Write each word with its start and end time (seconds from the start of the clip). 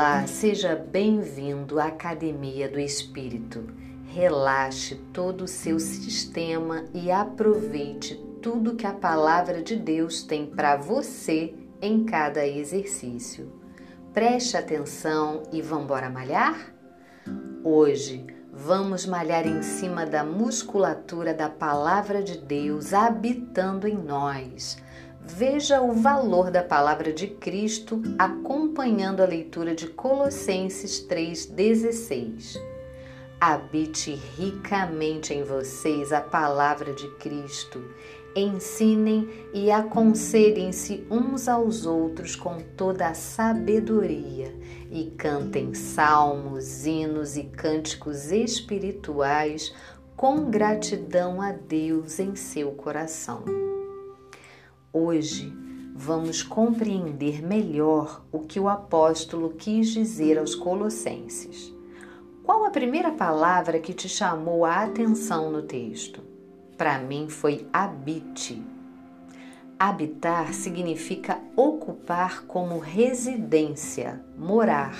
Olá, 0.00 0.26
seja 0.26 0.74
bem-vindo 0.74 1.78
à 1.78 1.88
Academia 1.88 2.70
do 2.70 2.80
Espírito. 2.80 3.66
Relaxe 4.06 4.94
todo 5.12 5.42
o 5.42 5.46
seu 5.46 5.78
sistema 5.78 6.86
e 6.94 7.10
aproveite 7.10 8.14
tudo 8.40 8.76
que 8.76 8.86
a 8.86 8.94
palavra 8.94 9.62
de 9.62 9.76
Deus 9.76 10.22
tem 10.22 10.46
para 10.46 10.74
você 10.74 11.52
em 11.82 12.06
cada 12.06 12.46
exercício. 12.46 13.52
Preste 14.14 14.56
atenção 14.56 15.42
e 15.52 15.60
vamos 15.60 15.84
embora 15.84 16.08
malhar? 16.08 16.72
Hoje 17.62 18.26
vamos 18.50 19.04
malhar 19.04 19.46
em 19.46 19.62
cima 19.62 20.06
da 20.06 20.24
musculatura 20.24 21.34
da 21.34 21.50
palavra 21.50 22.22
de 22.22 22.38
Deus 22.38 22.94
habitando 22.94 23.86
em 23.86 23.98
nós 23.98 24.78
Veja 25.22 25.82
o 25.82 25.92
valor 25.92 26.50
da 26.50 26.62
palavra 26.62 27.12
de 27.12 27.26
Cristo 27.26 28.00
acompanhando 28.18 29.20
a 29.20 29.26
leitura 29.26 29.74
de 29.74 29.86
Colossenses 29.86 31.06
3,16. 31.06 32.58
Habite 33.38 34.18
ricamente 34.36 35.34
em 35.34 35.42
vocês 35.44 36.12
a 36.12 36.20
palavra 36.22 36.94
de 36.94 37.06
Cristo. 37.16 37.82
Ensinem 38.34 39.28
e 39.52 39.70
aconselhem-se 39.70 41.06
uns 41.10 41.48
aos 41.48 41.84
outros 41.84 42.34
com 42.34 42.58
toda 42.76 43.08
a 43.08 43.14
sabedoria 43.14 44.54
e 44.90 45.10
cantem 45.18 45.74
salmos, 45.74 46.86
hinos 46.86 47.36
e 47.36 47.44
cânticos 47.44 48.32
espirituais 48.32 49.74
com 50.16 50.50
gratidão 50.50 51.42
a 51.42 51.52
Deus 51.52 52.18
em 52.18 52.34
seu 52.36 52.72
coração. 52.72 53.69
Hoje 54.92 55.56
vamos 55.94 56.42
compreender 56.42 57.40
melhor 57.40 58.24
o 58.32 58.40
que 58.40 58.58
o 58.58 58.68
apóstolo 58.68 59.50
quis 59.50 59.90
dizer 59.90 60.36
aos 60.36 60.56
Colossenses. 60.56 61.72
Qual 62.42 62.64
a 62.64 62.70
primeira 62.70 63.12
palavra 63.12 63.78
que 63.78 63.94
te 63.94 64.08
chamou 64.08 64.64
a 64.64 64.82
atenção 64.82 65.48
no 65.48 65.62
texto? 65.62 66.20
Para 66.76 66.98
mim 66.98 67.28
foi 67.28 67.68
habite. 67.72 68.60
Habitar 69.78 70.52
significa 70.52 71.38
ocupar 71.54 72.44
como 72.46 72.80
residência, 72.80 74.20
morar. 74.36 74.98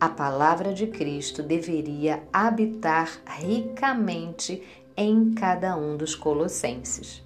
A 0.00 0.08
palavra 0.08 0.72
de 0.72 0.86
Cristo 0.86 1.42
deveria 1.42 2.22
habitar 2.32 3.10
ricamente 3.26 4.62
em 4.96 5.34
cada 5.34 5.76
um 5.76 5.98
dos 5.98 6.14
colossenses. 6.14 7.25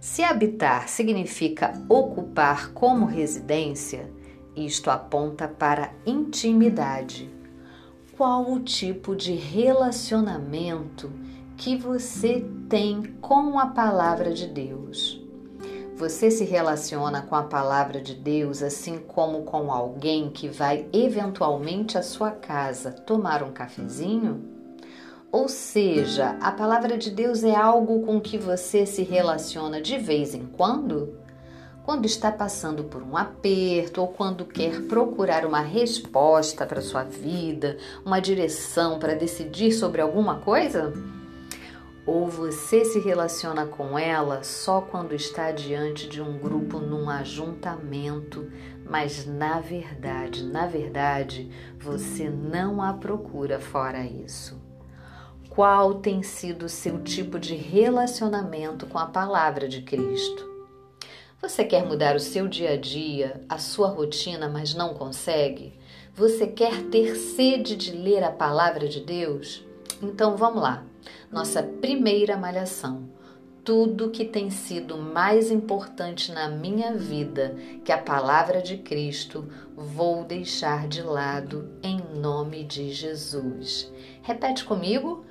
Se 0.00 0.22
habitar 0.22 0.88
significa 0.88 1.72
ocupar 1.88 2.72
como 2.72 3.04
residência, 3.04 4.08
isto 4.54 4.90
aponta 4.90 5.48
para 5.48 5.90
intimidade. 6.06 7.28
Qual 8.16 8.52
o 8.52 8.60
tipo 8.60 9.16
de 9.16 9.34
relacionamento 9.34 11.10
que 11.56 11.76
você 11.76 12.44
tem 12.68 13.02
com 13.20 13.58
a 13.58 13.66
palavra 13.66 14.32
de 14.32 14.46
Deus? 14.46 15.20
Você 15.96 16.30
se 16.30 16.44
relaciona 16.44 17.22
com 17.22 17.34
a 17.34 17.42
palavra 17.42 18.00
de 18.00 18.14
Deus 18.14 18.62
assim 18.62 18.98
como 18.98 19.42
com 19.42 19.72
alguém 19.72 20.30
que 20.30 20.48
vai 20.48 20.86
eventualmente 20.92 21.98
à 21.98 22.02
sua 22.02 22.30
casa 22.30 22.92
tomar 22.92 23.42
um 23.42 23.50
cafezinho? 23.50 24.57
Ou 25.30 25.46
seja, 25.46 26.38
a 26.40 26.50
palavra 26.50 26.96
de 26.96 27.10
Deus 27.10 27.44
é 27.44 27.54
algo 27.54 28.00
com 28.06 28.18
que 28.18 28.38
você 28.38 28.86
se 28.86 29.02
relaciona 29.02 29.78
de 29.78 29.98
vez 29.98 30.34
em 30.34 30.46
quando? 30.46 31.18
Quando 31.84 32.06
está 32.06 32.32
passando 32.32 32.84
por 32.84 33.02
um 33.02 33.14
aperto 33.14 34.00
ou 34.00 34.08
quando 34.08 34.46
quer 34.46 34.80
procurar 34.84 35.44
uma 35.44 35.60
resposta 35.60 36.64
para 36.64 36.80
sua 36.80 37.04
vida, 37.04 37.76
uma 38.06 38.20
direção 38.20 38.98
para 38.98 39.14
decidir 39.14 39.72
sobre 39.72 40.00
alguma 40.00 40.38
coisa? 40.40 40.94
Ou 42.06 42.26
você 42.26 42.86
se 42.86 42.98
relaciona 42.98 43.66
com 43.66 43.98
ela 43.98 44.42
só 44.42 44.80
quando 44.80 45.14
está 45.14 45.52
diante 45.52 46.08
de 46.08 46.22
um 46.22 46.38
grupo 46.38 46.78
num 46.78 47.10
ajuntamento, 47.10 48.50
mas 48.82 49.26
na 49.26 49.60
verdade, 49.60 50.42
na 50.42 50.66
verdade, 50.66 51.50
você 51.78 52.30
não 52.30 52.80
a 52.80 52.94
procura 52.94 53.60
fora 53.60 54.06
isso? 54.06 54.57
Qual 55.58 55.94
tem 55.94 56.22
sido 56.22 56.66
o 56.66 56.68
seu 56.68 57.02
tipo 57.02 57.36
de 57.36 57.56
relacionamento 57.56 58.86
com 58.86 58.96
a 58.96 59.06
palavra 59.06 59.66
de 59.66 59.82
Cristo? 59.82 60.48
Você 61.42 61.64
quer 61.64 61.84
mudar 61.84 62.14
o 62.14 62.20
seu 62.20 62.46
dia 62.46 62.74
a 62.74 62.76
dia, 62.76 63.40
a 63.48 63.58
sua 63.58 63.88
rotina, 63.88 64.48
mas 64.48 64.72
não 64.72 64.94
consegue? 64.94 65.76
Você 66.14 66.46
quer 66.46 66.84
ter 66.84 67.16
sede 67.16 67.74
de 67.74 67.90
ler 67.90 68.22
a 68.22 68.30
palavra 68.30 68.86
de 68.86 69.00
Deus? 69.00 69.64
Então 70.00 70.36
vamos 70.36 70.62
lá. 70.62 70.84
Nossa 71.28 71.60
primeira 71.60 72.36
malhação. 72.36 73.08
Tudo 73.64 74.10
que 74.10 74.24
tem 74.24 74.50
sido 74.50 74.96
mais 74.96 75.50
importante 75.50 76.30
na 76.30 76.48
minha 76.48 76.94
vida 76.94 77.56
que 77.84 77.90
a 77.90 77.98
palavra 77.98 78.62
de 78.62 78.78
Cristo, 78.78 79.48
vou 79.76 80.22
deixar 80.22 80.86
de 80.86 81.02
lado 81.02 81.68
em 81.82 81.98
nome 82.14 82.62
de 82.62 82.92
Jesus. 82.92 83.92
Repete 84.22 84.64
comigo 84.64 85.26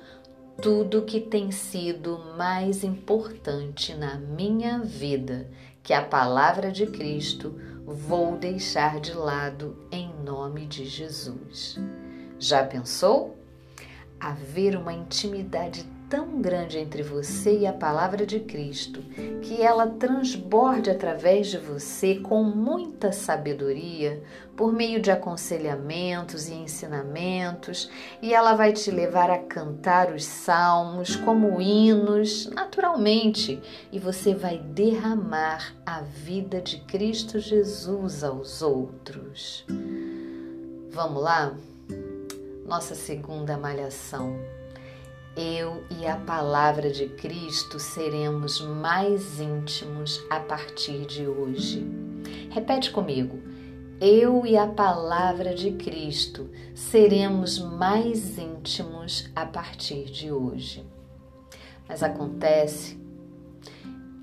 tudo 0.60 1.02
que 1.02 1.20
tem 1.20 1.52
sido 1.52 2.18
mais 2.36 2.82
importante 2.82 3.94
na 3.94 4.16
minha 4.16 4.80
vida, 4.80 5.48
que 5.84 5.92
a 5.92 6.02
palavra 6.02 6.72
de 6.72 6.84
Cristo, 6.84 7.54
vou 7.86 8.36
deixar 8.36 8.98
de 8.98 9.12
lado 9.12 9.76
em 9.92 10.12
nome 10.24 10.66
de 10.66 10.84
Jesus. 10.84 11.78
Já 12.40 12.64
pensou? 12.64 13.36
Haver 14.18 14.76
uma 14.76 14.92
intimidade 14.92 15.86
tão 16.08 16.40
grande 16.40 16.78
entre 16.78 17.02
você 17.02 17.58
e 17.58 17.66
a 17.66 17.72
palavra 17.72 18.24
de 18.24 18.40
Cristo 18.40 19.02
que 19.42 19.60
ela 19.60 19.86
transborde 19.86 20.90
através 20.90 21.48
de 21.48 21.58
você 21.58 22.16
com 22.16 22.42
muita 22.42 23.12
sabedoria, 23.12 24.22
por 24.56 24.72
meio 24.72 25.00
de 25.00 25.10
aconselhamentos 25.10 26.48
e 26.48 26.54
ensinamentos, 26.54 27.90
e 28.20 28.34
ela 28.34 28.54
vai 28.54 28.72
te 28.72 28.90
levar 28.90 29.30
a 29.30 29.38
cantar 29.38 30.12
os 30.12 30.24
salmos 30.24 31.14
como 31.16 31.60
hinos, 31.60 32.46
naturalmente, 32.46 33.60
e 33.92 33.98
você 33.98 34.34
vai 34.34 34.58
derramar 34.58 35.74
a 35.86 36.00
vida 36.00 36.60
de 36.60 36.78
Cristo 36.80 37.38
Jesus 37.38 38.24
aos 38.24 38.62
outros. 38.62 39.64
Vamos 40.90 41.22
lá? 41.22 41.54
Nossa 42.66 42.94
segunda 42.94 43.56
malhação 43.56 44.36
eu 45.38 45.84
e 45.88 46.04
a 46.04 46.16
palavra 46.16 46.90
de 46.90 47.06
Cristo 47.10 47.78
seremos 47.78 48.60
mais 48.60 49.38
íntimos 49.38 50.20
a 50.28 50.40
partir 50.40 51.06
de 51.06 51.28
hoje. 51.28 51.86
Repete 52.50 52.90
comigo. 52.90 53.38
Eu 54.00 54.44
e 54.44 54.56
a 54.56 54.66
palavra 54.66 55.54
de 55.54 55.70
Cristo 55.72 56.50
seremos 56.74 57.56
mais 57.60 58.36
íntimos 58.36 59.30
a 59.36 59.46
partir 59.46 60.06
de 60.06 60.32
hoje. 60.32 60.84
Mas 61.88 62.02
acontece 62.02 62.98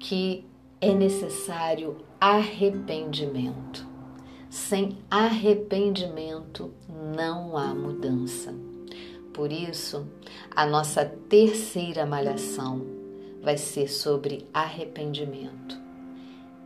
que 0.02 0.46
é 0.82 0.94
necessário 0.94 1.96
arrependimento. 2.20 3.88
Sem 4.50 4.98
arrependimento 5.10 6.74
não 7.16 7.58
há 7.58 7.74
mudança. 7.74 8.54
Por 9.36 9.52
isso, 9.52 10.08
a 10.56 10.66
nossa 10.66 11.04
terceira 11.04 12.06
malhação 12.06 12.86
vai 13.42 13.58
ser 13.58 13.90
sobre 13.90 14.48
arrependimento. 14.54 15.78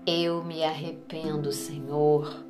Eu 0.05 0.43
me 0.43 0.63
arrependo, 0.63 1.51
Senhor, 1.51 2.45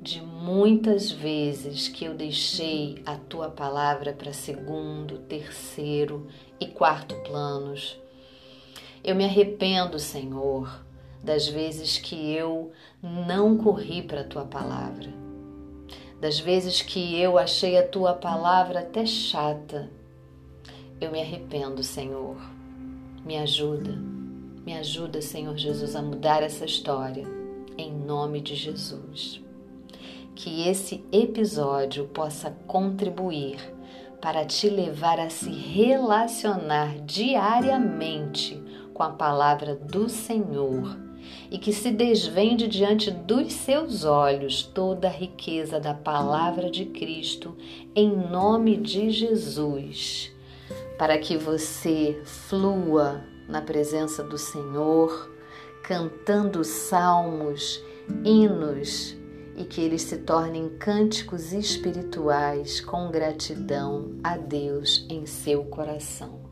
de 0.00 0.22
muitas 0.22 1.10
vezes 1.10 1.88
que 1.88 2.04
eu 2.04 2.14
deixei 2.14 3.02
a 3.04 3.16
tua 3.16 3.50
palavra 3.50 4.12
para 4.12 4.32
segundo, 4.32 5.18
terceiro 5.18 6.28
e 6.60 6.68
quarto 6.68 7.16
planos. 7.24 7.98
Eu 9.02 9.16
me 9.16 9.24
arrependo, 9.24 9.98
Senhor, 9.98 10.80
das 11.24 11.48
vezes 11.48 11.98
que 11.98 12.32
eu 12.32 12.70
não 13.02 13.58
corri 13.58 14.00
para 14.00 14.20
a 14.20 14.28
tua 14.28 14.44
palavra 14.44 15.25
das 16.20 16.38
vezes 16.38 16.82
que 16.82 17.20
eu 17.20 17.38
achei 17.38 17.76
a 17.78 17.86
tua 17.86 18.14
palavra 18.14 18.80
até 18.80 19.04
chata. 19.04 19.90
Eu 21.00 21.10
me 21.10 21.20
arrependo, 21.20 21.82
Senhor. 21.82 22.36
Me 23.24 23.36
ajuda, 23.38 23.98
me 24.64 24.74
ajuda, 24.74 25.20
Senhor 25.20 25.56
Jesus, 25.56 25.96
a 25.96 26.02
mudar 26.02 26.42
essa 26.42 26.64
história, 26.64 27.26
em 27.76 27.92
nome 27.92 28.40
de 28.40 28.54
Jesus. 28.54 29.42
Que 30.34 30.68
esse 30.68 31.04
episódio 31.10 32.06
possa 32.06 32.50
contribuir 32.66 33.58
para 34.20 34.44
te 34.44 34.68
levar 34.68 35.18
a 35.18 35.28
se 35.28 35.50
relacionar 35.50 37.00
diariamente 37.00 38.62
com 38.94 39.02
a 39.02 39.10
palavra 39.10 39.74
do 39.74 40.08
Senhor 40.08 41.05
e 41.50 41.58
que 41.58 41.72
se 41.72 41.90
desvende 41.90 42.66
diante 42.66 43.10
dos 43.10 43.52
seus 43.52 44.04
olhos 44.04 44.62
toda 44.62 45.08
a 45.08 45.10
riqueza 45.10 45.78
da 45.78 45.94
palavra 45.94 46.70
de 46.70 46.86
Cristo, 46.86 47.56
em 47.94 48.14
nome 48.14 48.76
de 48.76 49.10
Jesus, 49.10 50.32
para 50.98 51.18
que 51.18 51.36
você 51.36 52.20
flua 52.24 53.24
na 53.48 53.60
presença 53.62 54.22
do 54.22 54.38
Senhor, 54.38 55.30
cantando 55.82 56.64
salmos, 56.64 57.82
hinos 58.24 59.16
e 59.56 59.64
que 59.64 59.80
eles 59.80 60.02
se 60.02 60.18
tornem 60.18 60.68
cânticos 60.78 61.52
espirituais 61.52 62.80
com 62.80 63.10
gratidão 63.10 64.18
a 64.22 64.36
Deus 64.36 65.06
em 65.08 65.24
seu 65.24 65.64
coração. 65.64 66.45